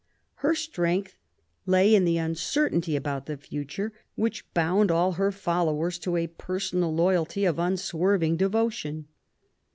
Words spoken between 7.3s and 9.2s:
of unswerving devotion.